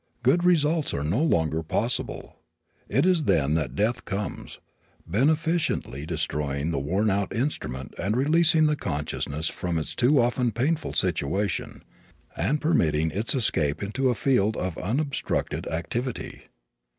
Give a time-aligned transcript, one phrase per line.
[0.23, 2.37] Good results are no longer possible.
[2.89, 4.57] It is then that death comes,
[5.05, 10.93] beneficently destroying the worn out instrument and releasing the consciousness from its too often painful
[10.93, 11.83] situation
[12.35, 16.45] and permitting its escape into a field of unobstructed activity.